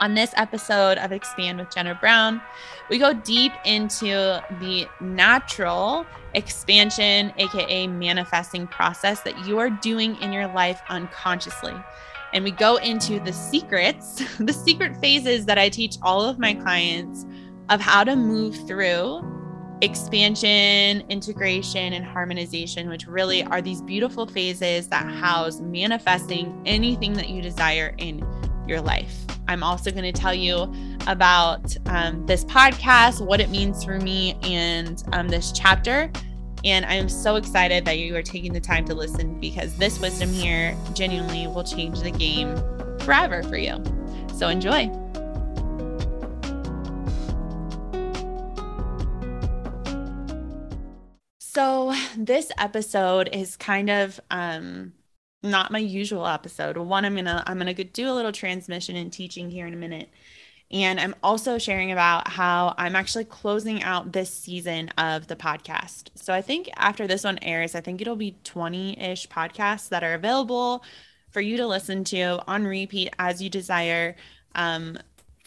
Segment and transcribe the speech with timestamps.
[0.00, 2.40] On this episode of Expand with Jenna Brown,
[2.88, 10.32] we go deep into the natural expansion, aka manifesting process that you are doing in
[10.32, 11.74] your life unconsciously.
[12.32, 16.54] And we go into the secrets, the secret phases that I teach all of my
[16.54, 17.26] clients
[17.68, 19.20] of how to move through
[19.80, 27.28] expansion, integration, and harmonization, which really are these beautiful phases that house manifesting anything that
[27.28, 28.24] you desire in
[28.68, 29.26] your life.
[29.48, 30.72] I'm also going to tell you
[31.06, 36.12] about um, this podcast, what it means for me, and um, this chapter.
[36.64, 40.28] And I'm so excited that you are taking the time to listen because this wisdom
[40.30, 42.54] here genuinely will change the game
[43.00, 43.82] forever for you.
[44.34, 44.90] So enjoy.
[51.38, 54.92] So, this episode is kind of um,
[55.42, 56.76] not my usual episode.
[56.76, 60.10] One, I'm gonna I'm gonna do a little transmission and teaching here in a minute.
[60.70, 66.10] And I'm also sharing about how I'm actually closing out this season of the podcast.
[66.14, 70.04] So I think after this one airs, I think it'll be 20 ish podcasts that
[70.04, 70.84] are available
[71.30, 74.14] for you to listen to on repeat as you desire.
[74.54, 74.98] Um,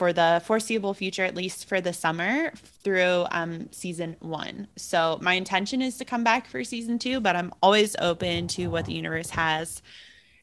[0.02, 2.52] for the foreseeable future, at least for the summer
[2.84, 4.68] through um, season one.
[4.76, 8.66] So, my intention is to come back for season two, but I'm always open to
[8.66, 9.84] what the universe has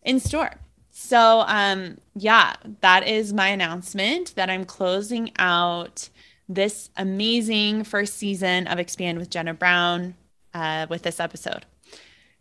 [0.05, 0.53] in store.
[0.93, 6.09] So, um, yeah, that is my announcement that I'm closing out
[6.49, 10.15] this amazing first season of Expand with Jenna Brown
[10.55, 11.67] uh, with this episode.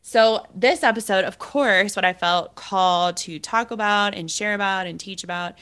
[0.04, 4.88] So, this episode, of course, what I felt called to talk about and share about
[4.88, 5.56] and teach about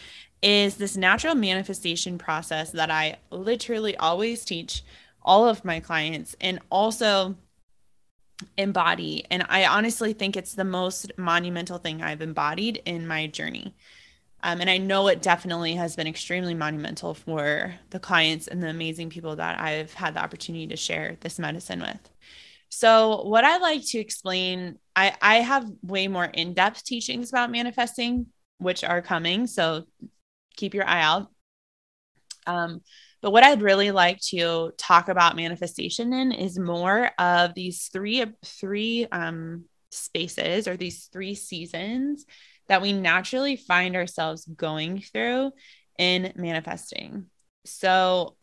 [0.45, 4.83] is this natural manifestation process that I literally always teach
[5.23, 7.35] all of my clients and also
[8.55, 9.25] embody.
[9.31, 13.75] And I honestly think it's the most monumental thing I've embodied in my journey.
[14.43, 18.69] Um, and I know it definitely has been extremely monumental for the clients and the
[18.69, 22.11] amazing people that I've had the opportunity to share this medicine with.
[22.69, 27.49] So, what I like to explain, I, I have way more in depth teachings about
[27.49, 28.27] manifesting,
[28.59, 29.47] which are coming.
[29.47, 29.85] So,
[30.55, 31.27] keep your eye out.
[32.47, 32.81] Um,
[33.21, 38.23] but what I'd really like to talk about manifestation in is more of these three
[38.43, 42.25] three um, spaces or these three seasons
[42.67, 45.51] that we naturally find ourselves going through
[45.97, 47.25] in manifesting.
[47.65, 48.35] So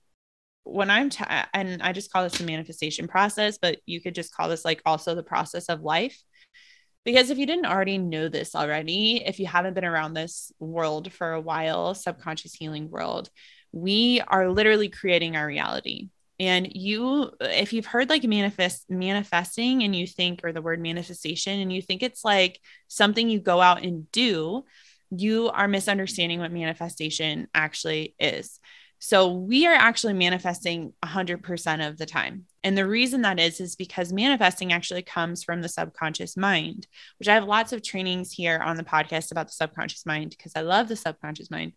[0.64, 1.10] when I'm
[1.54, 4.80] and I just call this the manifestation process, but you could just call this like
[4.86, 6.20] also the process of life.
[7.04, 11.12] Because if you didn't already know this already, if you haven't been around this world
[11.12, 13.28] for a while, subconscious healing world,
[13.72, 16.10] we are literally creating our reality.
[16.38, 21.60] And you, if you've heard like manifest manifesting and you think, or the word manifestation,
[21.60, 24.64] and you think it's like something you go out and do,
[25.10, 28.58] you are misunderstanding what manifestation actually is.
[29.04, 32.44] So we are actually manifesting 100% of the time.
[32.62, 36.86] And the reason that is, is because manifesting actually comes from the subconscious mind,
[37.18, 40.52] which I have lots of trainings here on the podcast about the subconscious mind because
[40.54, 41.72] I love the subconscious mind.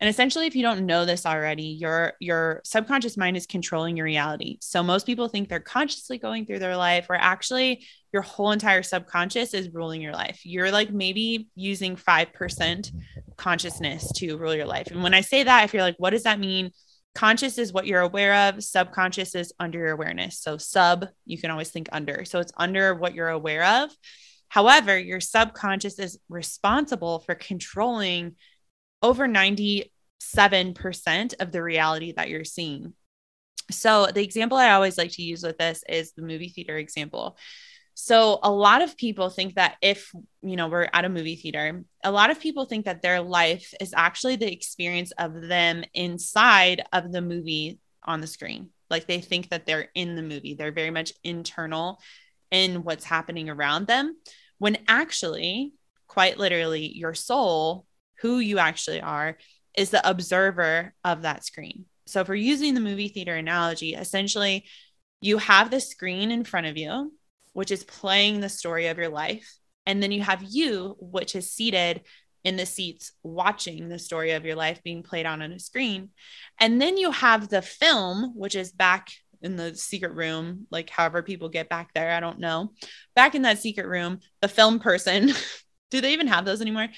[0.00, 4.04] And essentially, if you don't know this already, your your subconscious mind is controlling your
[4.04, 4.58] reality.
[4.60, 8.82] So most people think they're consciously going through their life, where actually your whole entire
[8.82, 10.40] subconscious is ruling your life.
[10.44, 12.90] You're like maybe using five percent
[13.36, 14.88] consciousness to rule your life.
[14.90, 16.72] And when I say that, if you're like, what does that mean?
[17.14, 18.64] Conscious is what you're aware of.
[18.64, 20.40] Subconscious is under your awareness.
[20.40, 22.24] So sub, you can always think under.
[22.24, 23.90] So it's under what you're aware of.
[24.48, 28.36] However, your subconscious is responsible for controlling
[29.02, 29.84] over 97%
[31.40, 32.94] of the reality that you're seeing.
[33.70, 37.36] So, the example I always like to use with this is the movie theater example.
[37.94, 40.12] So, a lot of people think that if,
[40.42, 43.72] you know, we're at a movie theater, a lot of people think that their life
[43.80, 48.70] is actually the experience of them inside of the movie on the screen.
[48.90, 52.00] Like they think that they're in the movie, they're very much internal
[52.50, 54.16] in what's happening around them.
[54.58, 55.72] When actually,
[56.06, 57.86] quite literally, your soul
[58.22, 59.36] who you actually are
[59.76, 61.84] is the observer of that screen.
[62.06, 64.64] So, if we're using the movie theater analogy, essentially,
[65.20, 67.12] you have the screen in front of you,
[67.52, 69.56] which is playing the story of your life.
[69.86, 72.02] And then you have you, which is seated
[72.44, 76.10] in the seats watching the story of your life being played on on a screen.
[76.58, 79.10] And then you have the film, which is back
[79.42, 82.72] in the secret room, like however people get back there, I don't know.
[83.14, 85.32] Back in that secret room, the film person,
[85.90, 86.88] do they even have those anymore?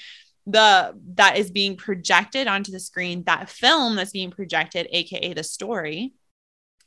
[0.47, 5.43] The that is being projected onto the screen that film that's being projected aka the
[5.43, 6.13] story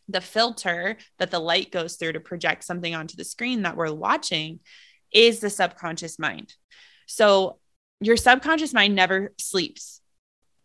[0.09, 3.93] the filter that the light goes through to project something onto the screen that we're
[3.93, 4.61] watching
[5.13, 6.55] is the subconscious mind
[7.07, 7.59] so
[8.01, 9.99] your subconscious mind never sleeps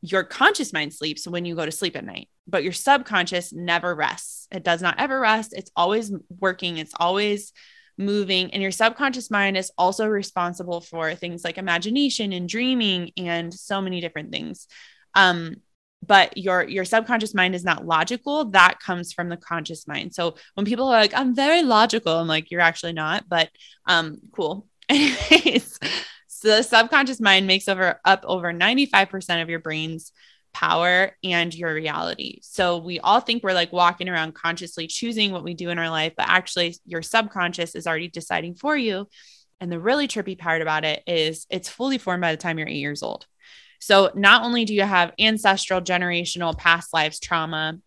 [0.04, 3.96] your conscious mind sleeps when you go to sleep at night, but your subconscious never
[3.96, 4.50] rests.
[4.52, 5.54] It does not ever rest.
[5.54, 6.12] It's always
[6.42, 7.54] working, it's always
[7.98, 8.54] moving.
[8.54, 13.82] And your subconscious mind is also responsible for things like imagination and dreaming and so
[13.82, 14.68] many different things.
[15.16, 15.58] Um,
[16.06, 20.36] but your your subconscious mind is not logical that comes from the conscious mind so
[20.56, 23.50] when people are like i'm very logical i'm like you're actually not but
[23.88, 25.80] um cool anyways
[26.44, 30.12] so the subconscious mind makes over up over 95% of your brain's
[30.54, 32.40] power and your reality.
[32.42, 35.90] So we all think we're like walking around consciously choosing what we do in our
[35.90, 39.08] life, but actually your subconscious is already deciding for you.
[39.60, 42.68] And the really trippy part about it is it's fully formed by the time you're
[42.68, 43.26] 8 years old.
[43.80, 47.80] So not only do you have ancestral, generational, past lives trauma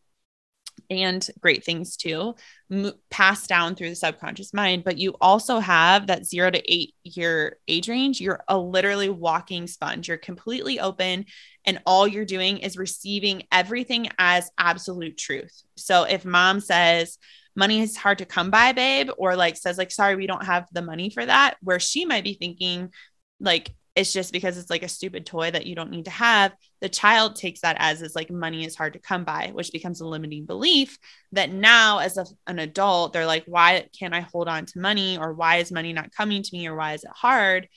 [0.90, 2.34] and great things too
[2.70, 6.94] m- passed down through the subconscious mind but you also have that 0 to 8
[7.02, 8.20] year age range.
[8.20, 10.08] You're a literally walking sponge.
[10.08, 11.26] You're completely open
[11.64, 15.62] and all you're doing is receiving everything as absolute truth.
[15.76, 17.18] So if mom says
[17.54, 20.66] money is hard to come by babe or like says like sorry we don't have
[20.72, 22.92] the money for that where she might be thinking
[23.40, 26.52] like it's just because it's like a stupid toy that you don't need to have
[26.86, 30.00] the child takes that as is like money is hard to come by which becomes
[30.00, 30.96] a limiting belief
[31.32, 35.18] that now as a, an adult they're like why can't i hold on to money?
[35.18, 36.68] Or why is money not coming to me?
[36.68, 37.68] Or why is it hard?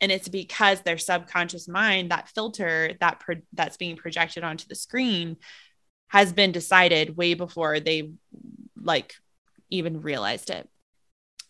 [0.00, 4.74] And it's because their subconscious mind that filter that pro- that's being projected onto the
[4.74, 5.36] screen
[6.08, 8.12] has been decided way before they
[8.82, 9.14] like
[9.70, 10.68] even realized it.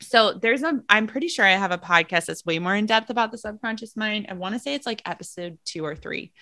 [0.02, 3.10] So there's a i'm pretty sure i have a podcast that's way more in depth
[3.10, 4.26] about the subconscious mind.
[4.28, 6.32] I want to say it's like episode two or three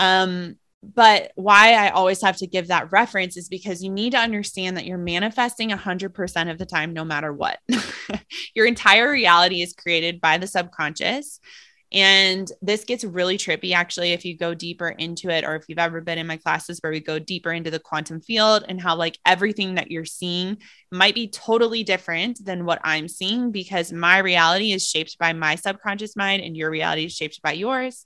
[0.00, 4.18] um but why i always have to give that reference is because you need to
[4.18, 7.58] understand that you're manifesting 100% of the time no matter what
[8.54, 11.38] your entire reality is created by the subconscious
[11.92, 15.78] and this gets really trippy, actually, if you go deeper into it, or if you've
[15.78, 18.94] ever been in my classes where we go deeper into the quantum field and how,
[18.94, 20.58] like, everything that you're seeing
[20.92, 25.56] might be totally different than what I'm seeing because my reality is shaped by my
[25.56, 28.04] subconscious mind and your reality is shaped by yours.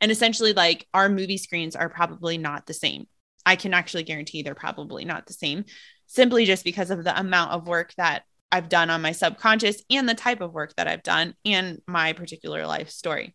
[0.00, 3.06] And essentially, like, our movie screens are probably not the same.
[3.46, 5.64] I can actually guarantee they're probably not the same
[6.06, 10.08] simply just because of the amount of work that I've done on my subconscious and
[10.08, 13.34] the type of work that I've done and my particular life story.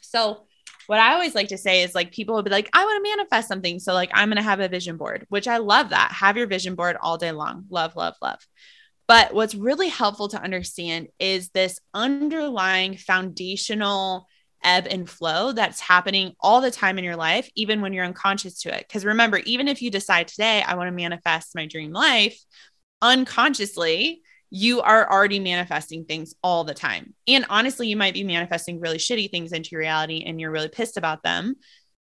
[0.00, 0.46] So,
[0.86, 3.10] what I always like to say is like people will be like, I want to
[3.10, 3.78] manifest something.
[3.78, 6.12] So, like, I'm going to have a vision board, which I love that.
[6.12, 7.66] Have your vision board all day long.
[7.70, 8.38] Love, love, love.
[9.06, 14.26] But what's really helpful to understand is this underlying foundational
[14.64, 18.60] ebb and flow that's happening all the time in your life, even when you're unconscious
[18.62, 18.86] to it.
[18.86, 22.38] Because remember, even if you decide today, I want to manifest my dream life,
[23.00, 27.14] unconsciously, you are already manifesting things all the time.
[27.26, 30.68] And honestly, you might be manifesting really shitty things into your reality and you're really
[30.68, 31.54] pissed about them.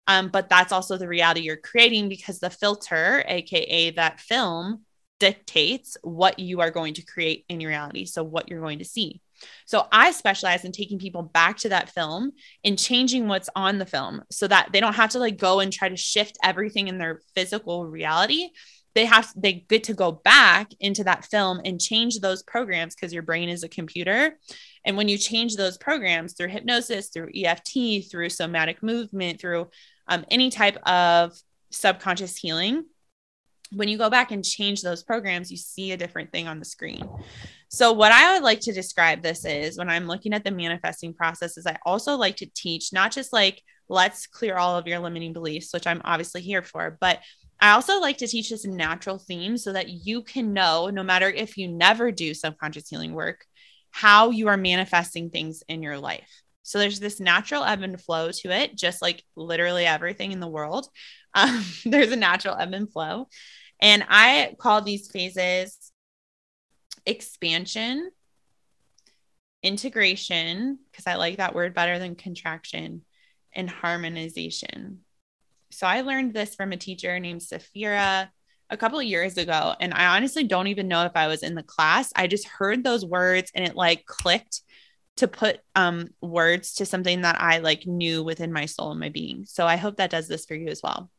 [0.08, 4.84] Um, but that's also the reality you're creating because the filter, AKA that film,
[5.20, 8.06] dictates what you are going to create in your reality.
[8.06, 9.22] So, what you're going to see.
[9.66, 12.32] So, I specialize in taking people back to that film
[12.64, 15.72] and changing what's on the film so that they don't have to like go and
[15.72, 18.50] try to shift everything in their physical reality.
[18.94, 23.14] They have they get to go back into that film and change those programs because
[23.14, 24.38] your brain is a computer.
[24.86, 27.72] And when you change those programs through hypnosis through eft
[28.10, 29.70] through somatic movement through
[30.08, 31.34] um, any type of
[31.72, 32.86] subconscious healing
[33.72, 36.66] when you go back and change those programs you see a different thing on the
[36.66, 37.08] screen
[37.74, 41.14] so what i would like to describe this is when i'm looking at the manifesting
[41.14, 45.00] process is i also like to teach not just like let's clear all of your
[45.00, 47.20] limiting beliefs which i'm obviously here for but
[47.64, 51.30] I also like to teach this natural theme so that you can know, no matter
[51.30, 53.46] if you never do subconscious healing work,
[53.92, 56.42] how you are manifesting things in your life.
[56.64, 60.48] So there's this natural ebb and flow to it, just like literally everything in the
[60.48, 60.88] world.
[61.34, 63.30] Um, there's a natural ebb and flow.
[63.82, 65.91] And I call these phases
[67.06, 68.12] expansion,
[69.64, 73.04] integration, because I like that word better than contraction,
[73.54, 75.00] and harmonization.
[75.72, 78.30] So I learned this from a teacher named Safira
[78.70, 79.76] a couple years ago.
[79.80, 82.12] And I honestly don't even know if I was in the class.
[82.16, 84.62] I just heard those words and it like clicked
[85.18, 89.10] to put um words to something that I like knew within my soul and my
[89.10, 89.46] being.
[89.46, 91.10] So I hope that does this for you as well.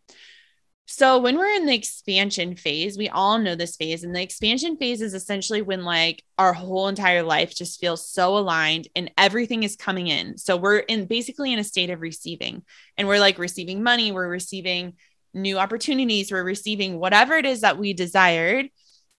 [0.87, 4.05] So when we're in the expansion phase, we all know this phase.
[4.05, 8.37] And the expansion phase is essentially when like our whole entire life just feels so
[8.37, 10.37] aligned and everything is coming in.
[10.39, 12.63] So we're in basically in a state of receiving.
[12.99, 14.95] And we're like receiving money, we're receiving
[15.33, 18.69] new opportunities, we're receiving whatever it is that we desired.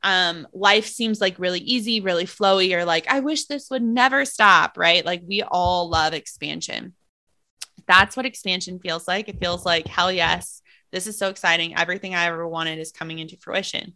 [0.03, 4.25] Um, life seems like really easy, really flowy, or like, I wish this would never
[4.25, 5.03] stop, right?
[5.03, 6.93] Like we all love expansion.
[7.87, 9.29] That's what expansion feels like.
[9.29, 10.61] It feels like, hell yes,
[10.93, 11.75] this is so exciting.
[11.75, 13.93] Everything I ever wanted is coming into fruition.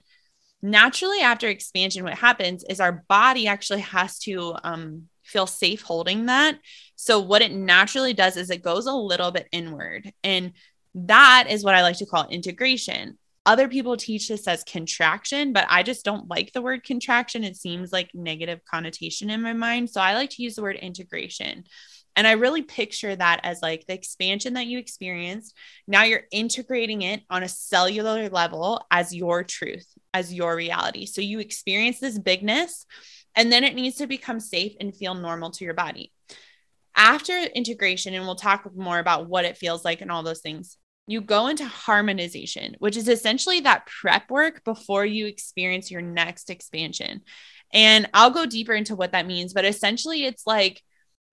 [0.62, 6.26] Naturally, after expansion, what happens is our body actually has to um, feel safe holding
[6.26, 6.58] that.
[6.96, 10.12] So, what it naturally does is it goes a little bit inward.
[10.24, 10.54] And
[10.96, 13.20] that is what I like to call integration.
[13.46, 17.44] Other people teach this as contraction, but I just don't like the word contraction.
[17.44, 19.90] It seems like negative connotation in my mind.
[19.90, 21.64] So I like to use the word integration.
[22.18, 25.56] And I really picture that as like the expansion that you experienced.
[25.88, 31.06] Now you're integrating it on a cellular level as your truth, as your reality.
[31.06, 32.88] So you experience this bigness,
[33.36, 36.12] and then it needs to become safe and feel normal to your body.
[36.96, 40.78] After integration, and we'll talk more about what it feels like and all those things,
[41.06, 46.50] you go into harmonization, which is essentially that prep work before you experience your next
[46.50, 47.22] expansion.
[47.72, 50.82] And I'll go deeper into what that means, but essentially it's like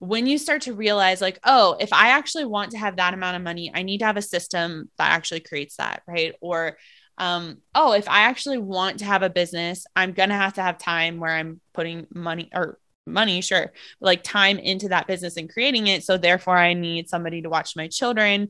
[0.05, 3.37] when you start to realize like, oh, if I actually want to have that amount
[3.37, 6.35] of money, I need to have a system that actually creates that, right?
[6.41, 6.77] Or
[7.19, 10.79] um, oh, if I actually want to have a business, I'm to have to have
[10.79, 15.87] time where I'm putting money or money, sure, like time into that business and creating
[15.87, 16.05] it.
[16.05, 18.49] So therefore, I need somebody to watch my children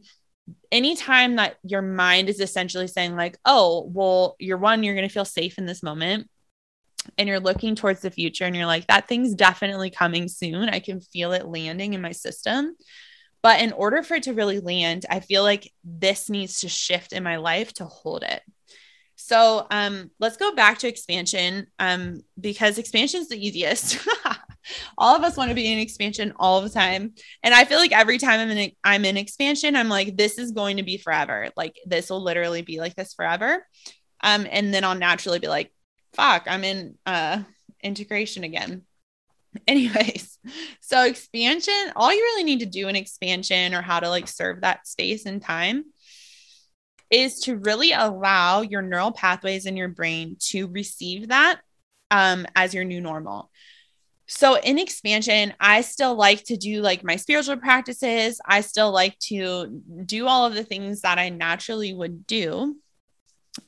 [0.71, 5.13] anytime that your mind is essentially saying like oh well you're one you're going to
[5.13, 6.29] feel safe in this moment
[7.19, 10.69] and you're looking towards the future and you're like that thing's definitely coming soon.
[10.69, 12.77] I can feel it landing in my system.
[13.43, 17.13] But in order for it to really land i feel like this needs to shift
[17.13, 18.43] in my life to hold it.
[19.17, 23.99] So um, let's go back to expansion um, because expansion is the easiest.
[24.99, 27.13] All of us want to be in expansion all the time.
[27.43, 30.53] And i feel like every time i'm in i'm in expansion i'm like this is
[30.53, 31.51] going to be forever.
[31.55, 33.67] Like this will literally be like this forever.
[34.23, 35.71] Um and then i'll naturally be like
[36.15, 37.43] fuck i'm in uh
[37.83, 38.83] integration again
[39.69, 40.39] anyways
[40.81, 44.61] so expansion all you really need to do in expansion or how to like serve
[44.61, 45.85] that space and time
[47.11, 51.61] is to really allow your neural pathways in your brain to receive that
[52.11, 53.51] um, as your new normal
[54.27, 58.41] so in expansion, I still like to do like my spiritual practices.
[58.47, 62.77] I still like to do all of the things that I naturally would do.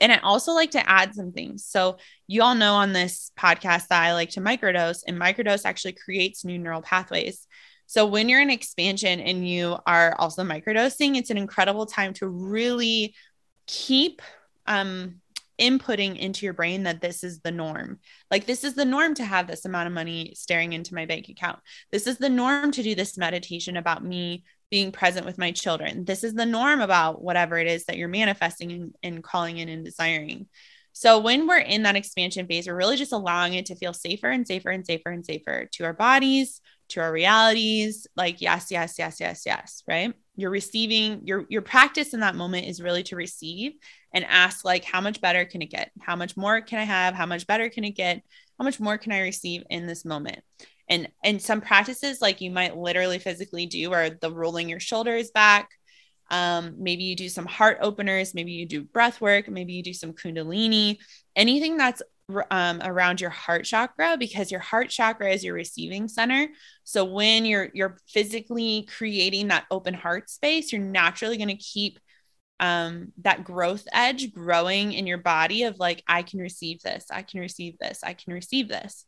[0.01, 1.65] And I also like to add some things.
[1.65, 5.93] So you all know on this podcast that I like to microdose, and microdose actually
[5.93, 7.47] creates new neural pathways.
[7.87, 12.27] So when you're in expansion and you are also microdosing, it's an incredible time to
[12.27, 13.15] really
[13.67, 14.23] keep
[14.67, 15.21] um
[15.59, 17.99] inputting into your brain that this is the norm.
[18.31, 21.29] Like, this is the norm to have this amount of money staring into my bank
[21.29, 21.59] account.
[21.91, 26.05] This is the norm to do this meditation about me being present with my children.
[26.05, 29.69] This is the norm about whatever it is that you're manifesting and, and calling in
[29.69, 30.49] and desiring.
[30.93, 34.31] So, when we're in that expansion phase, we're really just allowing it to feel safer
[34.31, 38.07] and safer and safer and safer to our bodies, to our realities.
[38.17, 40.15] Like, yes, yes, yes, yes, yes, right?
[40.37, 43.73] You're receiving your your practice in that moment is really to receive
[44.17, 47.15] and ask like how much better can it get how much more can i have
[47.15, 48.23] how much better can it get
[48.59, 50.43] how much more can i receive in this moment
[50.89, 55.31] and and some practices like you might literally physically do are the rolling your shoulders
[55.31, 55.71] back.
[56.31, 59.95] Um, maybe you do some heart openers maybe you do breath work maybe you do
[59.95, 60.99] some kundalini
[61.37, 62.03] anything that's
[62.51, 66.49] um, around your heart chakra because your heart chakra is your receiving center.
[66.85, 71.99] So when you're you're physically creating that open heart space you're naturally going to keep
[72.59, 77.21] um that growth edge growing in your body of like i can receive this i
[77.21, 79.05] can receive this i can receive this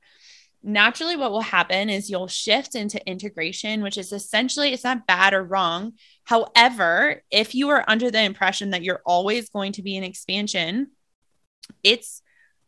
[0.63, 5.33] naturally what will happen is you'll shift into integration which is essentially it's not bad
[5.33, 5.93] or wrong
[6.25, 10.89] however if you are under the impression that you're always going to be in expansion
[11.85, 12.23] it's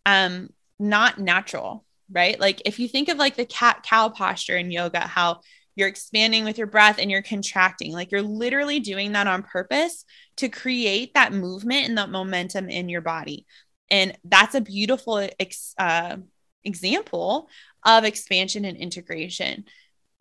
[0.07, 4.71] um not natural right like if you think of like the cat cow posture in
[4.71, 5.41] yoga how
[5.81, 7.93] you're expanding with your breath and you're contracting.
[7.93, 10.05] Like you're literally doing that on purpose
[10.37, 13.47] to create that movement and that momentum in your body.
[13.91, 16.19] And that's a beautiful ex- uh,
[16.65, 17.49] example
[17.85, 19.65] of expansion and integration.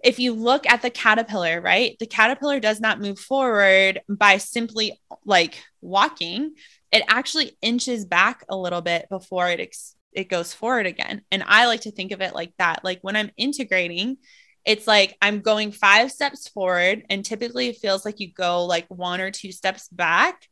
[0.04, 5.00] If you look at the caterpillar, right, the caterpillar does not move forward by simply
[5.25, 6.54] like walking.
[6.92, 9.75] It actually inches back a little bit before it
[10.13, 11.22] it goes forward again.
[11.32, 12.84] And I like to think of it like that.
[12.84, 14.18] Like when I'm integrating,
[14.66, 18.86] it's like I'm going five steps forward, and typically it feels like you go like
[18.89, 20.48] one or two steps back.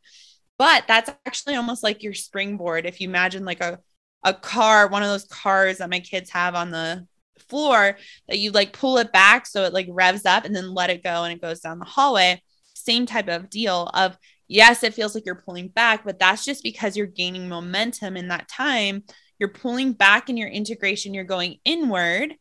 [0.58, 2.86] But that's actually almost like your springboard.
[2.86, 3.80] If you imagine like a,
[4.24, 7.06] a car, one of those cars that my kids have on the
[7.50, 7.98] floor,
[8.28, 11.04] that you like pull it back so it like revs up and then let it
[11.04, 12.42] go and it goes down the hallway.
[12.74, 16.64] Same type of deal of yes, it feels like you're pulling back, but that's just
[16.64, 19.04] because you're gaining momentum in that time.
[19.40, 22.36] You're pulling back in your integration, you're going inward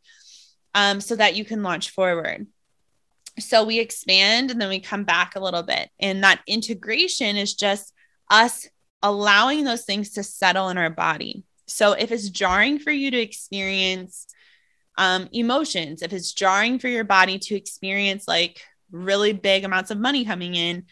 [0.75, 2.47] um, so that you can launch forward.
[3.39, 5.91] So we expand and then we come back a little bit.
[6.01, 7.93] And that integration is just
[8.31, 8.67] us
[9.03, 11.45] allowing those things to settle in our body.
[11.67, 14.27] So if it's jarring for you to experience
[14.99, 19.99] um, emotions, if it's jarring for your body to experience like really big amounts of
[19.99, 20.85] money coming in,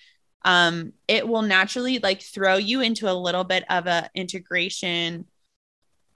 [0.45, 5.27] um, it will naturally like throw you into a little bit of a integration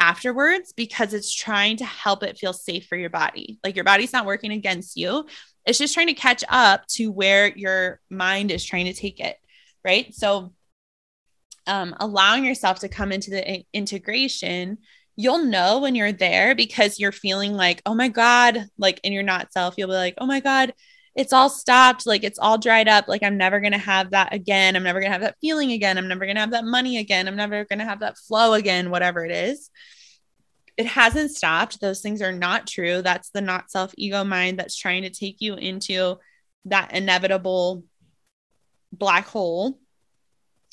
[0.00, 3.58] afterwards because it's trying to help it feel safe for your body.
[3.64, 5.26] Like your body's not working against you.
[5.64, 9.36] It's just trying to catch up to where your mind is trying to take it.
[9.84, 10.14] Right.
[10.14, 10.52] So,
[11.68, 14.78] um, allowing yourself to come into the integration,
[15.16, 19.22] you'll know when you're there because you're feeling like, oh my God, like in your
[19.22, 20.72] not self, you'll be like, oh my God,
[21.14, 22.06] it's all stopped.
[22.06, 23.08] Like it's all dried up.
[23.08, 24.76] Like I'm never going to have that again.
[24.76, 25.98] I'm never going to have that feeling again.
[25.98, 27.26] I'm never going to have that money again.
[27.26, 29.70] I'm never going to have that flow again, whatever it is.
[30.76, 31.80] It hasn't stopped.
[31.80, 33.02] Those things are not true.
[33.02, 36.18] That's the not self ego mind that's trying to take you into
[36.66, 37.82] that inevitable
[38.92, 39.80] black hole.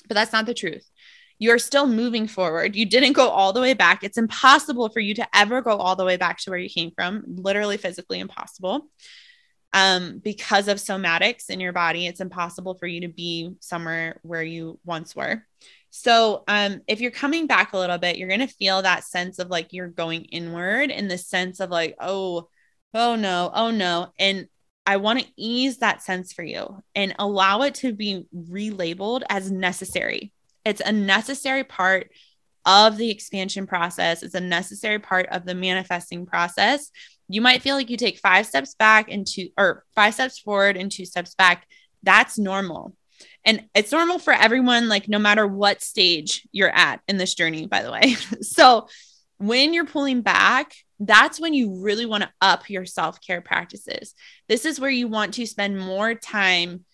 [0.07, 0.89] But that's not the truth.
[1.37, 2.75] You're still moving forward.
[2.75, 4.03] You didn't go all the way back.
[4.03, 6.91] It's impossible for you to ever go all the way back to where you came
[6.95, 8.89] from, literally, physically impossible
[9.75, 14.41] um, because of somatics in your body, it's impossible for you to be somewhere where
[14.41, 15.45] you once were.
[15.89, 19.37] So, um, if you're coming back a little bit, you're going to feel that sense
[19.37, 22.47] of like you're going inward in the sense of like, oh,
[22.93, 24.13] oh no, oh no.
[24.17, 24.47] And
[24.85, 29.51] I want to ease that sense for you and allow it to be relabeled as
[29.51, 30.31] necessary.
[30.63, 32.11] It's a necessary part
[32.65, 36.89] of the expansion process, it's a necessary part of the manifesting process
[37.27, 40.77] you might feel like you take five steps back and two or five steps forward
[40.77, 41.67] and two steps back.
[42.03, 42.95] That's normal.
[43.43, 47.65] And it's normal for everyone, like no matter what stage you're at in this journey,
[47.65, 48.13] by the way.
[48.41, 48.87] so
[49.37, 54.13] when you're pulling back, that's when you really want to up your self care practices.
[54.47, 56.85] This is where you want to spend more time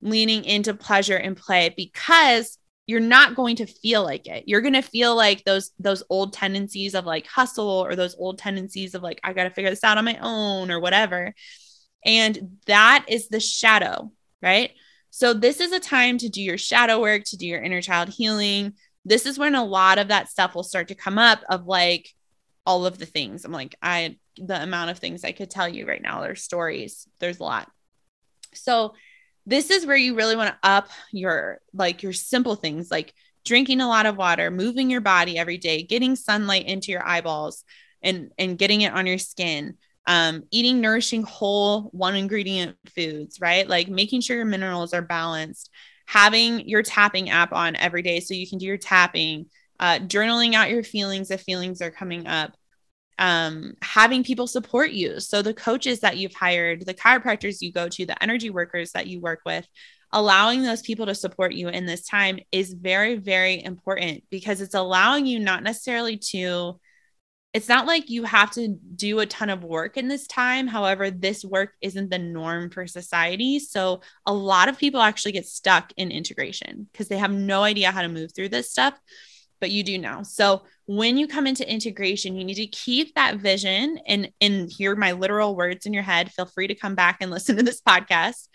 [0.00, 4.44] leaning into pleasure and play because you're not going to feel like it.
[4.46, 8.38] You're going to feel like those those old tendencies of like hustle or those old
[8.38, 11.34] tendencies of like I got to figure this out on my own or whatever.
[12.04, 14.70] And that is the shadow, right?
[15.10, 18.08] So this is a time to do your shadow work, to do your inner child
[18.08, 18.74] healing.
[19.08, 22.14] This is when a lot of that stuff will start to come up of like
[22.66, 23.44] all of the things.
[23.44, 26.20] I'm like I the amount of things I could tell you right now.
[26.20, 27.08] There's stories.
[27.18, 27.70] There's a lot.
[28.54, 28.94] So
[29.46, 33.80] this is where you really want to up your like your simple things like drinking
[33.80, 37.64] a lot of water, moving your body every day, getting sunlight into your eyeballs
[38.02, 39.78] and and getting it on your skin.
[40.06, 43.68] Um, eating nourishing whole one ingredient foods, right?
[43.68, 45.70] Like making sure your minerals are balanced,
[46.08, 49.44] having your tapping app on every day so you can do your tapping,
[49.78, 52.56] uh, journaling out your feelings if feelings are coming up,
[53.18, 55.20] um, having people support you.
[55.20, 59.06] So, the coaches that you've hired, the chiropractors you go to, the energy workers that
[59.06, 59.66] you work with,
[60.10, 64.74] allowing those people to support you in this time is very, very important because it's
[64.74, 66.80] allowing you not necessarily to,
[67.54, 70.66] it's not like you have to do a ton of work in this time.
[70.66, 73.58] However, this work isn't the norm for society.
[73.58, 77.90] So, a lot of people actually get stuck in integration because they have no idea
[77.90, 78.94] how to move through this stuff
[79.60, 80.22] but you do now.
[80.22, 84.94] So when you come into integration, you need to keep that vision and and hear
[84.96, 86.32] my literal words in your head.
[86.32, 88.48] Feel free to come back and listen to this podcast.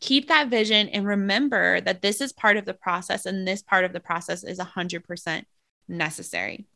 [0.00, 3.84] Keep that vision and remember that this is part of the process and this part
[3.84, 5.44] of the process is 100%
[5.88, 6.66] necessary.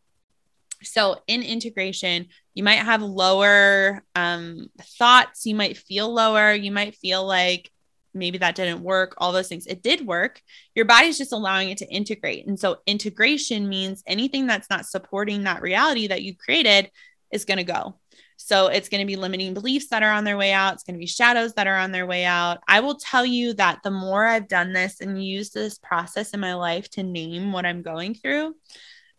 [0.87, 4.69] So, in integration, you might have lower um,
[4.99, 5.47] thoughts.
[5.47, 6.53] You might feel lower.
[6.53, 7.71] You might feel like
[8.15, 9.67] maybe that didn't work, all those things.
[9.67, 10.41] It did work.
[10.75, 12.47] Your body's just allowing it to integrate.
[12.47, 16.91] And so integration means anything that's not supporting that reality that you created
[17.33, 17.99] is going to go.
[18.37, 20.75] So it's going to be limiting beliefs that are on their way out.
[20.75, 22.59] It's going to be shadows that are on their way out.
[22.69, 26.41] I will tell you that the more I've done this and used this process in
[26.41, 28.55] my life to name what I'm going through,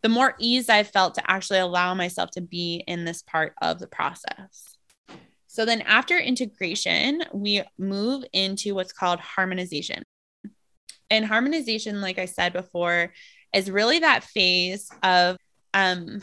[0.01, 3.79] the more ease I've felt to actually allow myself to be in this part of
[3.79, 4.75] the process.
[5.47, 10.03] So then after integration, we move into what's called harmonization.
[11.09, 13.13] And harmonization, like I said before,
[13.53, 15.37] is really that phase of
[15.73, 16.21] um,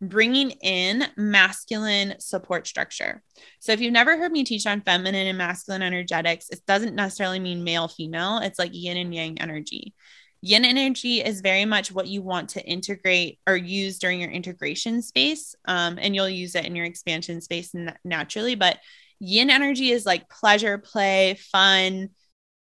[0.00, 3.22] bringing in masculine support structure.
[3.58, 7.38] So if you've never heard me teach on feminine and masculine energetics, it doesn't necessarily
[7.38, 8.38] mean male, female.
[8.38, 9.94] It's like yin and yang energy.
[10.42, 15.02] Yin energy is very much what you want to integrate or use during your integration
[15.02, 15.54] space.
[15.66, 17.74] Um, and you'll use it in your expansion space
[18.04, 18.54] naturally.
[18.54, 18.78] But
[19.18, 22.10] yin energy is like pleasure, play, fun,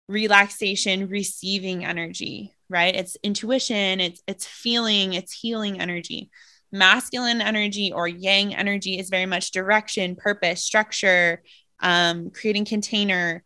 [0.08, 2.94] relaxation, receiving energy, right?
[2.94, 6.30] It's intuition, it's it's feeling, it's healing energy.
[6.72, 11.42] Masculine energy or yang energy is very much direction, purpose, structure,
[11.80, 13.44] um, creating container,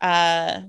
[0.00, 0.60] uh,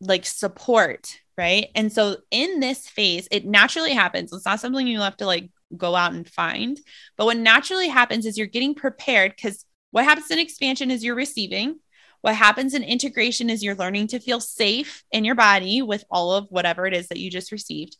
[0.00, 1.68] like support, right?
[1.74, 4.32] And so in this phase, it naturally happens.
[4.32, 6.78] It's not something you have to like go out and find.
[7.16, 11.14] But what naturally happens is you're getting prepared because what happens in expansion is you're
[11.14, 11.78] receiving.
[12.20, 16.32] What happens in integration is you're learning to feel safe in your body with all
[16.32, 17.96] of whatever it is that you just received.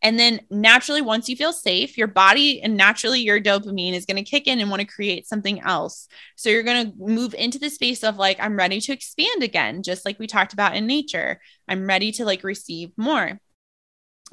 [0.00, 4.22] And then naturally, once you feel safe, your body and naturally your dopamine is going
[4.22, 6.06] to kick in and want to create something else.
[6.36, 9.82] So you're going to move into the space of like, I'm ready to expand again,
[9.82, 11.40] just like we talked about in nature.
[11.66, 13.40] I'm ready to like receive more.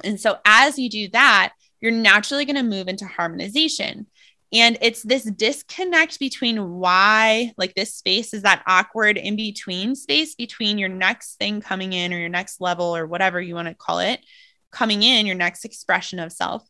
[0.04, 4.06] And so as you do that, you're naturally going to move into harmonization.
[4.54, 10.36] And it's this disconnect between why, like this space is that awkward in between space
[10.36, 13.73] between your next thing coming in or your next level or whatever you want to
[13.73, 14.19] call it
[14.75, 16.67] coming in, your next expression of self,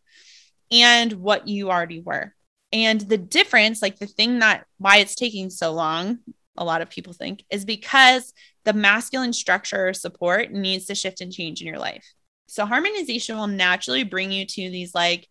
[0.71, 2.33] and what you already were.
[2.71, 6.19] And the difference, like the thing that why it's taking so long,
[6.57, 8.31] a lot of people think, is because
[8.63, 12.05] the masculine structure or support needs to shift and change in your life.
[12.47, 15.27] So harmonization will naturally bring you to these like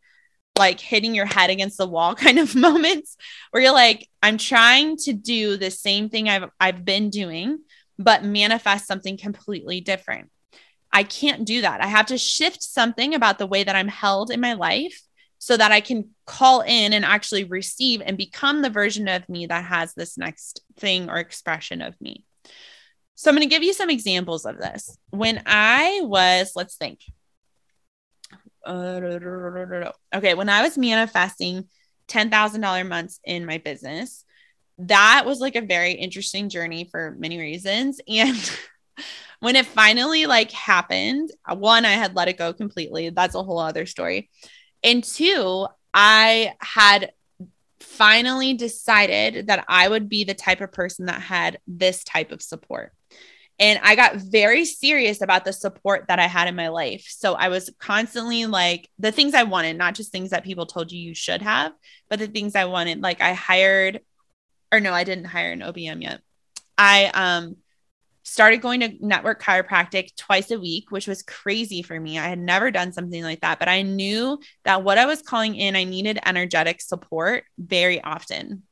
[0.56, 3.16] like hitting your head against the wall kind of moments
[3.50, 7.58] where you're like I'm trying to do the same thing I've I've been doing
[7.98, 10.30] but manifest something completely different.
[10.94, 11.80] I can't do that.
[11.80, 15.02] I have to shift something about the way that I'm held in my life
[15.38, 19.46] so that I can call in and actually receive and become the version of me
[19.46, 22.24] that has this next thing or expression of me.
[23.16, 24.96] So I'm going to give you some examples of this.
[25.10, 27.00] When I was, let's think.
[30.14, 31.68] okay, when I was manifesting
[32.08, 34.24] $10,000 months in my business,
[34.78, 38.00] that was like a very interesting journey for many reasons.
[38.08, 38.58] And
[39.40, 43.10] when it finally like happened, one, I had let it go completely.
[43.10, 44.30] That's a whole other story.
[44.82, 47.12] And two, I had
[47.80, 52.42] finally decided that I would be the type of person that had this type of
[52.42, 52.92] support.
[53.60, 57.06] And I got very serious about the support that I had in my life.
[57.08, 60.90] So I was constantly like the things I wanted, not just things that people told
[60.90, 61.72] you you should have,
[62.10, 63.00] but the things I wanted.
[63.00, 64.00] Like I hired,
[64.72, 66.20] or no, I didn't hire an OBM yet.
[66.76, 67.56] I um
[68.24, 72.18] started going to network chiropractic twice a week, which was crazy for me.
[72.18, 75.54] I had never done something like that, but I knew that what I was calling
[75.54, 78.62] in, I needed energetic support very often.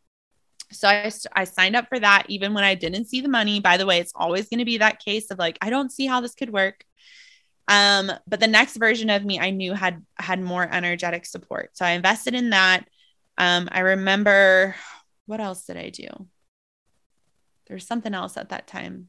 [0.73, 3.61] So I, I signed up for that even when I didn't see the money.
[3.61, 6.07] By the way, it's always going to be that case of like, I don't see
[6.07, 6.83] how this could work.
[7.69, 11.77] Um, but the next version of me I knew had had more energetic support.
[11.77, 12.89] So I invested in that.
[13.37, 14.75] Um, I remember
[15.27, 16.09] what else did I do?
[17.67, 19.09] There's something else at that time.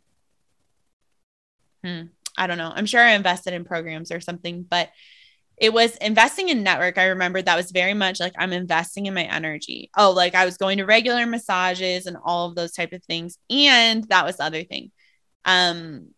[1.84, 2.04] Hmm,
[2.38, 2.72] I don't know.
[2.74, 4.90] I'm sure I invested in programs or something, but
[5.58, 6.98] it was investing in network.
[6.98, 9.92] I remember that was very much like I'm investing in my energy.
[9.96, 13.38] Oh, like I was going to regular massages and all of those type of things.
[13.50, 14.92] And that was the other thing.
[15.46, 16.10] Um,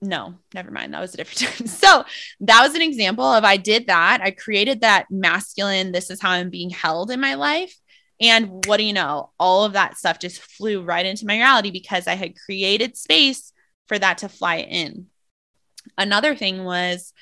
[0.00, 0.92] no, never mind.
[0.92, 1.66] That was a different time.
[1.66, 2.04] So
[2.40, 4.20] that was an example of I did that.
[4.22, 7.74] I created that masculine, this is how I'm being held in my life.
[8.20, 9.30] And what do you know?
[9.40, 13.52] All of that stuff just flew right into my reality because I had created space
[13.94, 15.06] for that to fly in.
[15.96, 17.12] Another thing was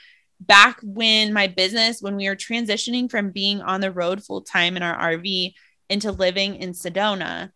[0.41, 4.77] back when my business, when we were transitioning from being on the road full time
[4.77, 5.53] in our RV
[5.91, 7.51] into living in Sedona,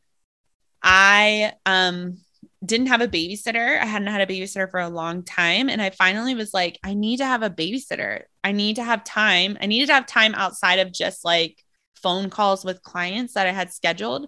[0.83, 2.19] I um
[2.65, 3.81] didn't have a babysitter.
[3.81, 5.71] I hadn't had a babysitter for a long time.
[5.71, 8.23] And I finally was like, I need to have a babysitter.
[8.45, 9.57] I need to have time.
[9.61, 11.63] I needed to have time outside of just like
[11.95, 14.27] phone calls with clients that I had scheduled.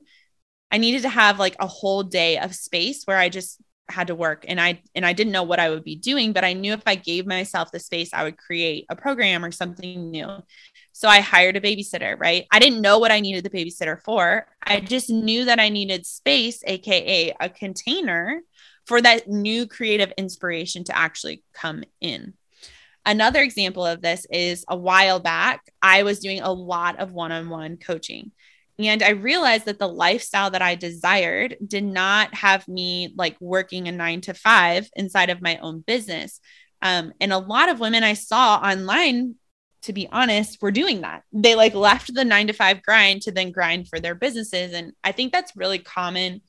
[0.70, 4.14] I needed to have like a whole day of space where I just had to
[4.14, 6.72] work and I and I didn't know what I would be doing, but I knew
[6.72, 10.29] if I gave myself the space, I would create a program or something new.
[10.92, 12.46] So I hired a babysitter, right?
[12.51, 14.46] I didn't know what I needed the babysitter for.
[14.62, 18.42] I just knew that I needed space, aka a container
[18.87, 22.35] for that new creative inspiration to actually come in.
[23.07, 27.33] Another example of this is a while back, I was doing a lot of one
[27.33, 28.33] on one coaching.
[28.78, 33.88] And I realized that the lifestyle that I desired did not have me like working
[33.88, 36.40] a nine to five inside of my own business.
[36.80, 39.34] Um, and a lot of women I saw online,
[39.82, 41.24] to be honest, were doing that.
[41.32, 44.72] They like left the nine to five grind to then grind for their businesses.
[44.72, 46.42] And I think that's really common,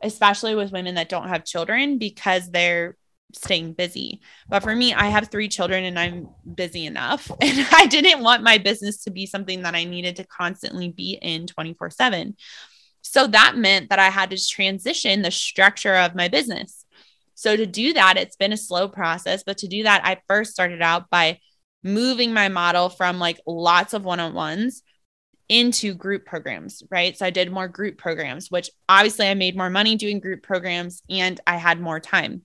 [0.00, 2.96] especially with women that don't have children because they're
[3.32, 4.20] staying busy.
[4.48, 7.30] But for me, I have three children and I'm busy enough.
[7.40, 11.18] And I didn't want my business to be something that I needed to constantly be
[11.20, 12.36] in 24 7.
[13.02, 16.84] So that meant that I had to transition the structure of my business.
[17.34, 19.44] So to do that, it's been a slow process.
[19.44, 21.38] But to do that, I first started out by
[21.84, 24.82] moving my model from like lots of one on ones
[25.48, 27.16] into group programs, right?
[27.16, 31.02] So I did more group programs, which obviously I made more money doing group programs
[31.08, 32.42] and I had more time.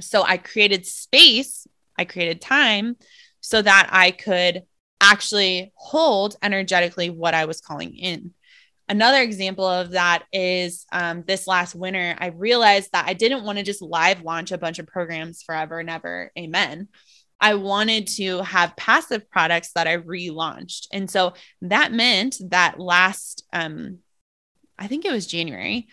[0.00, 1.66] So I created space,
[1.98, 2.96] I created time
[3.40, 4.62] so that I could
[5.00, 8.34] actually hold energetically what I was calling in.
[8.88, 13.58] Another example of that is um, this last winter, I realized that I didn't want
[13.58, 16.32] to just live launch a bunch of programs forever and ever.
[16.36, 16.88] Amen.
[17.40, 20.88] I wanted to have passive products that I relaunched.
[20.92, 23.98] And so that meant that last, um,
[24.78, 25.86] I think it was January,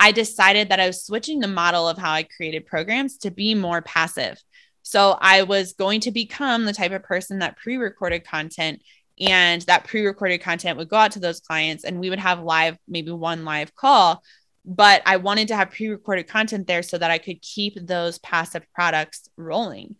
[0.00, 3.54] I decided that I was switching the model of how I created programs to be
[3.54, 4.42] more passive.
[4.82, 8.82] So I was going to become the type of person that pre recorded content
[9.20, 12.42] and that pre recorded content would go out to those clients and we would have
[12.42, 14.22] live, maybe one live call.
[14.64, 18.18] But I wanted to have pre recorded content there so that I could keep those
[18.20, 19.96] passive products rolling.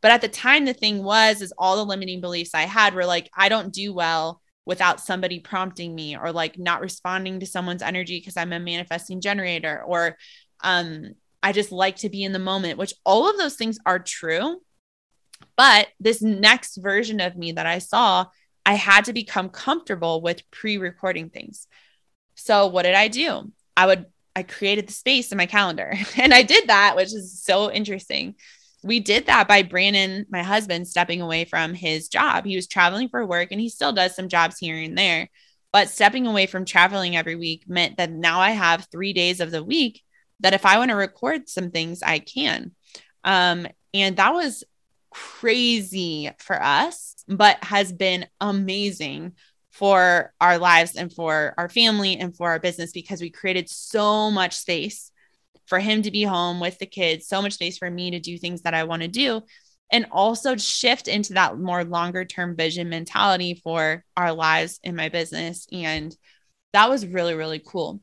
[0.00, 3.06] But at the time, the thing was, is all the limiting beliefs I had were
[3.06, 7.82] like, I don't do well without somebody prompting me or like not responding to someone's
[7.82, 10.18] energy because I'm a manifesting generator or
[10.62, 14.00] um I just like to be in the moment, which all of those things are
[14.00, 14.60] true.
[15.56, 18.26] But this next version of me that I saw,
[18.64, 21.68] I had to become comfortable with pre-recording things.
[22.34, 23.52] So what did I do?
[23.76, 27.40] I would I created the space in my calendar and I did that, which is
[27.42, 28.34] so interesting
[28.86, 32.44] we did that by Brandon, my husband, stepping away from his job.
[32.44, 35.28] He was traveling for work and he still does some jobs here and there.
[35.72, 39.50] But stepping away from traveling every week meant that now I have three days of
[39.50, 40.02] the week
[40.40, 42.72] that if I want to record some things, I can.
[43.24, 44.64] Um, and that was
[45.10, 49.32] crazy for us, but has been amazing
[49.70, 54.30] for our lives and for our family and for our business because we created so
[54.30, 55.10] much space
[55.66, 58.38] for him to be home with the kids, so much space for me to do
[58.38, 59.42] things that I want to do.
[59.92, 65.08] And also shift into that more longer term vision mentality for our lives in my
[65.08, 65.66] business.
[65.70, 66.16] And
[66.72, 68.00] that was really, really cool.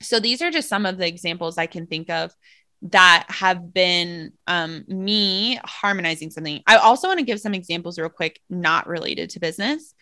[0.00, 2.34] So these are just some of the examples I can think of
[2.82, 6.62] that have been um, me harmonizing something.
[6.66, 9.93] I also want to give some examples real quick, not related to business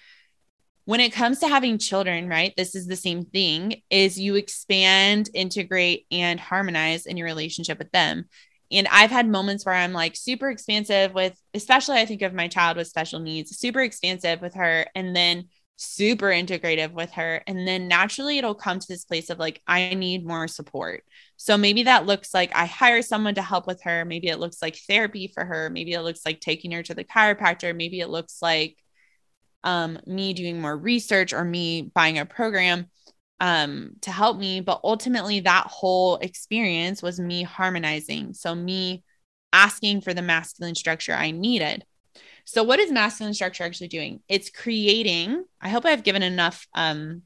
[0.85, 5.31] when it comes to having children right this is the same thing is you expand
[5.35, 8.25] integrate and harmonize in your relationship with them.
[8.71, 12.49] And i've had moments where i'm like super expansive with especially i think of my
[12.49, 15.49] child with special needs super expansive with her and then
[15.83, 17.43] super integrative with her.
[17.47, 21.03] And then naturally it'll come to this place of like i need more support.
[21.37, 24.05] So maybe that looks like i hire someone to help with her.
[24.05, 25.71] Maybe it looks like therapy for her.
[25.71, 27.75] Maybe it looks like taking her to the chiropractor.
[27.75, 28.77] Maybe it looks like
[29.65, 32.87] um, me doing more research or me buying a program
[33.41, 34.61] um, to help me.
[34.61, 38.35] But ultimately, that whole experience was me harmonizing.
[38.35, 39.03] So, me
[39.53, 41.85] asking for the masculine structure I needed.
[42.45, 44.21] So, what is masculine structure actually doing?
[44.29, 47.23] It's creating, I hope I've given enough um,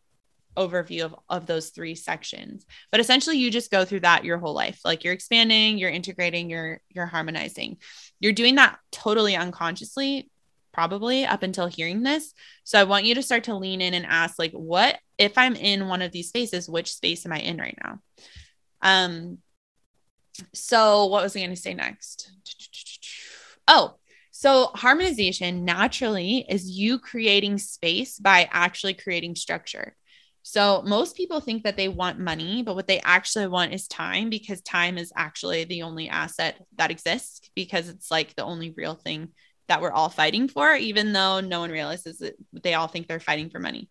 [0.56, 2.66] overview of, of those three sections.
[2.90, 4.80] But essentially, you just go through that your whole life.
[4.84, 7.78] Like you're expanding, you're integrating, you're you're harmonizing.
[8.20, 10.30] You're doing that totally unconsciously
[10.76, 12.34] probably up until hearing this.
[12.62, 15.56] So I want you to start to lean in and ask like what if I'm
[15.56, 17.98] in one of these spaces, which space am I in right now?
[18.82, 19.38] Um
[20.52, 22.30] so what was I going to say next?
[23.66, 23.94] Oh,
[24.32, 29.96] so harmonization naturally is you creating space by actually creating structure.
[30.42, 34.28] So most people think that they want money, but what they actually want is time
[34.28, 38.94] because time is actually the only asset that exists because it's like the only real
[38.94, 39.30] thing
[39.68, 43.20] that we're all fighting for, even though no one realizes that they all think they're
[43.20, 43.88] fighting for money.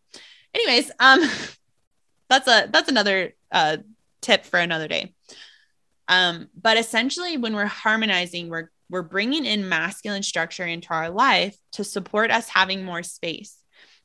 [0.53, 1.21] Anyways, um,
[2.29, 3.77] that's a that's another uh,
[4.21, 5.13] tip for another day.
[6.07, 11.57] Um, but essentially, when we're harmonizing, we're we're bringing in masculine structure into our life
[11.73, 13.57] to support us having more space.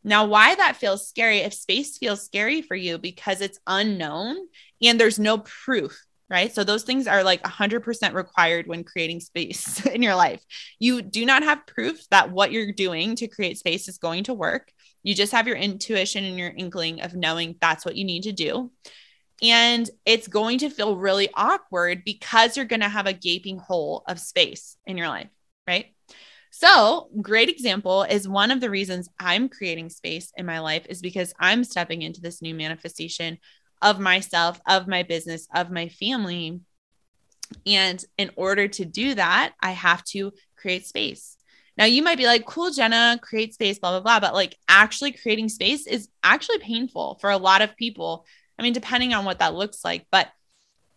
[0.02, 4.36] Now, why that feels scary, if space feels scary for you because it's unknown
[4.80, 6.54] and there's no proof right?
[6.54, 10.42] So those things are like 100% required when creating space in your life.
[10.78, 14.34] You do not have proof that what you're doing to create space is going to
[14.34, 14.72] work.
[15.02, 18.32] You just have your intuition and your inkling of knowing that's what you need to
[18.32, 18.70] do.
[19.42, 24.04] And it's going to feel really awkward because you're going to have a gaping hole
[24.06, 25.30] of space in your life,
[25.66, 25.86] right?
[26.52, 31.00] So, great example is one of the reasons I'm creating space in my life is
[31.00, 33.38] because I'm stepping into this new manifestation
[33.82, 36.60] of myself, of my business, of my family.
[37.66, 41.36] And in order to do that, I have to create space.
[41.76, 44.20] Now, you might be like, cool, Jenna, create space, blah, blah, blah.
[44.20, 48.26] But like actually creating space is actually painful for a lot of people.
[48.58, 50.28] I mean, depending on what that looks like, but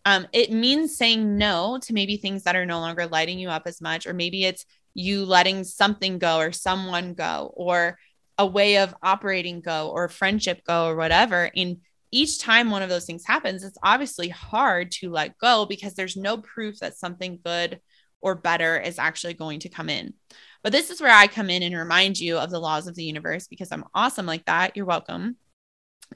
[0.05, 3.63] um, it means saying no to maybe things that are no longer lighting you up
[3.65, 7.97] as much, or maybe it's you letting something go or someone go, or
[8.37, 11.49] a way of operating go or friendship go or whatever.
[11.55, 11.77] And
[12.13, 16.15] each time one of those things happens, it's obviously hard to let go because there's
[16.15, 17.81] no proof that something good
[18.21, 20.13] or better is actually going to come in.
[20.61, 23.03] But this is where I come in and remind you of the laws of the
[23.03, 24.77] universe because I'm awesome like that.
[24.77, 25.37] You're welcome.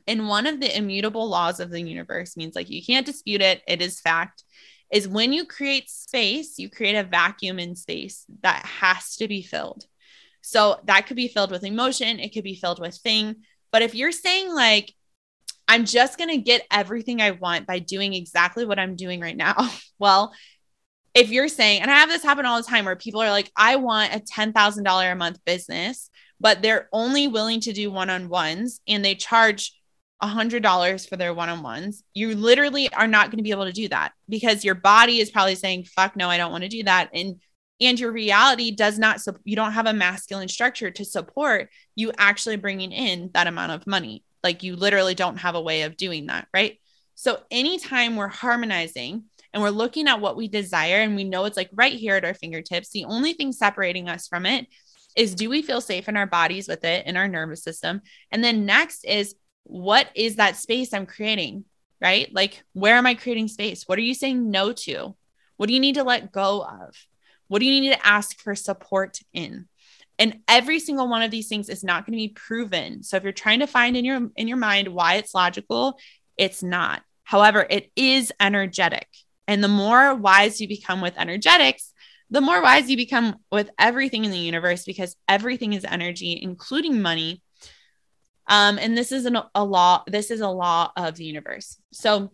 [0.06, 3.64] And one of the immutable laws of the universe means like you can't dispute it,
[3.68, 4.44] it is fact.
[4.92, 9.42] Is when you create space, you create a vacuum in space that has to be
[9.42, 9.84] filled.
[10.42, 13.38] So that could be filled with emotion, it could be filled with thing.
[13.72, 14.94] But if you're saying, like,
[15.68, 19.36] I'm just going to get everything I want by doing exactly what I'm doing right
[19.36, 20.34] now, well,
[21.14, 23.52] if you're saying, and I have this happen all the time where people are like,
[23.56, 28.30] I want a $10,000 a month business, but they're only willing to do one on
[28.30, 29.74] ones and they charge
[30.22, 32.04] $100 for their one on ones.
[32.14, 35.32] You literally are not going to be able to do that because your body is
[35.32, 37.10] probably saying, fuck no, I don't want to do that.
[37.14, 37.42] And
[37.80, 42.56] and your reality does not you don't have a masculine structure to support you actually
[42.56, 46.28] bringing in that amount of money like you literally don't have a way of doing
[46.28, 46.80] that right
[47.15, 51.58] so anytime we're harmonizing and we're looking at what we desire and we know it's
[51.58, 54.67] like right here at our fingertips, the only thing separating us from it
[55.15, 58.02] is do we feel safe in our bodies with it, in our nervous system?
[58.32, 61.65] And then next is what is that space I'm creating,
[62.00, 62.32] right?
[62.32, 63.86] Like, where am I creating space?
[63.88, 65.15] What are you saying no to?
[65.56, 66.95] What do you need to let go of?
[67.47, 69.67] What do you need to ask for support in?
[70.20, 73.04] And every single one of these things is not going to be proven.
[73.04, 76.00] So if you're trying to find in your in your mind why it's logical,
[76.38, 77.04] it's not.
[77.24, 79.08] However, it is energetic.
[79.48, 81.94] And the more wise you become with energetics,
[82.30, 87.02] the more wise you become with everything in the universe because everything is energy, including
[87.02, 87.42] money.
[88.48, 91.78] Um, and this is an, a law, this is a law of the universe.
[91.92, 92.32] So,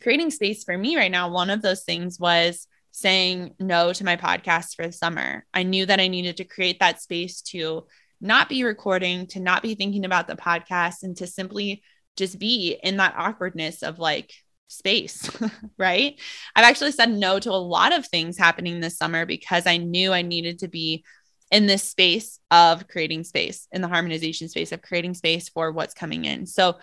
[0.00, 2.66] creating space for me right now, one of those things was
[3.00, 5.44] saying no to my podcast for the summer.
[5.54, 7.86] I knew that I needed to create that space to
[8.20, 11.82] not be recording, to not be thinking about the podcast, and to simply
[12.16, 14.32] just be in that awkwardness of like,
[14.68, 15.30] space,
[15.78, 16.20] right?
[16.54, 20.12] I've actually said no to a lot of things happening this summer because I knew
[20.12, 21.04] I needed to be
[21.50, 25.94] in this space of creating space, in the harmonization space of creating space for what's
[25.94, 26.46] coming in.
[26.46, 26.76] So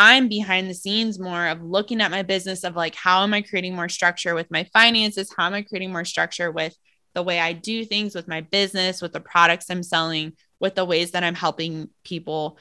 [0.00, 3.42] I'm behind the scenes more of looking at my business of like, how am I
[3.42, 5.34] creating more structure with my finances?
[5.36, 6.72] How am I creating more structure with
[7.14, 10.84] the way I do things with my business, with the products I'm selling, with the
[10.84, 12.58] ways that I'm helping people?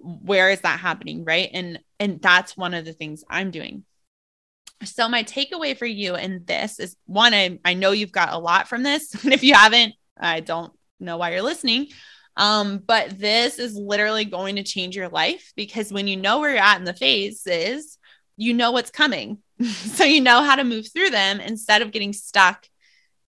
[0.00, 1.24] Where is that happening?
[1.24, 1.48] Right.
[1.52, 3.84] And and that's one of the things I'm doing.
[4.82, 8.38] So my takeaway for you in this is one, I, I know you've got a
[8.38, 9.14] lot from this.
[9.24, 11.86] And if you haven't, I don't know why you're listening.
[12.36, 16.50] Um, but this is literally going to change your life because when you know where
[16.50, 17.98] you're at in the phases,
[18.36, 19.38] you know what's coming.
[19.62, 22.66] so you know how to move through them instead of getting stuck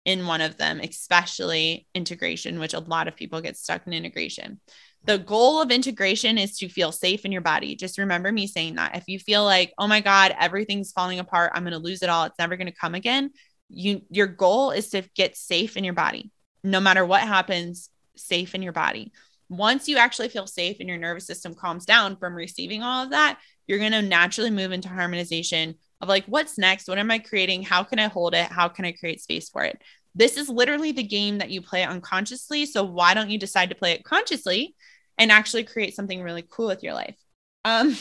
[0.05, 4.61] in one of them, especially integration, which a lot of people get stuck in integration
[5.07, 7.77] the goal of integration is to feel safe in your body.
[7.77, 8.97] Just remember me saying that.
[8.97, 12.09] If you feel like, oh my God, everything's falling apart, I'm going to lose it
[12.09, 13.31] all, it's never going to come again.
[13.69, 16.33] You, your goal is to get safe in your body.
[16.65, 19.13] No matter what happens, safe in your body.
[19.49, 23.11] Once you actually feel safe and your nervous system calms down from receiving all of
[23.11, 26.89] that, you're going to naturally move into harmonization of like, what's next?
[26.89, 27.63] What am I creating?
[27.63, 28.47] How can I hold it?
[28.47, 29.81] How can I create space for it?
[30.15, 32.67] This is literally the game that you play unconsciously.
[32.67, 34.75] So why don't you decide to play it consciously
[35.19, 37.17] and actually create something really cool with your life.
[37.65, 37.97] Um,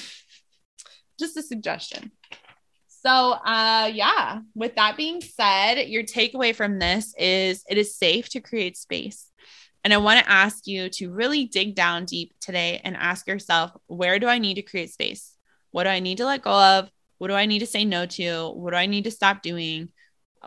[1.20, 2.12] just a suggestion.
[3.06, 8.30] So, uh, yeah, with that being said, your takeaway from this is it is safe
[8.30, 9.28] to create space.
[9.86, 13.72] And I want to ask you to really dig down deep today and ask yourself,
[13.88, 15.38] where do I need to create space?
[15.72, 16.90] What do I need to let go of?
[17.20, 18.50] What do I need to say no to?
[18.50, 19.90] What do I need to stop doing?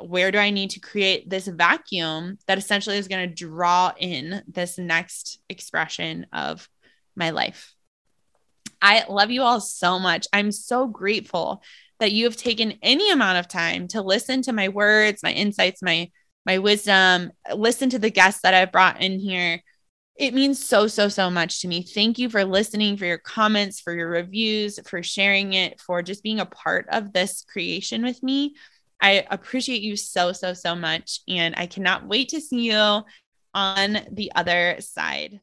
[0.01, 4.42] where do I need to create this vacuum that essentially is going to draw in
[4.46, 6.68] this next expression of
[7.16, 7.74] my life?
[8.81, 10.27] I love you all so much.
[10.33, 11.62] I'm so grateful
[11.98, 15.83] that you have taken any amount of time to listen to my words, my insights,
[15.83, 16.11] my
[16.48, 19.62] my wisdom, listen to the guests that I've brought in here.
[20.16, 21.82] It means so so so much to me.
[21.82, 26.22] Thank you for listening, for your comments, for your reviews, for sharing it, for just
[26.22, 28.55] being a part of this creation with me.
[28.99, 31.20] I appreciate you so, so, so much.
[31.28, 33.03] And I cannot wait to see you
[33.55, 35.40] on the other side.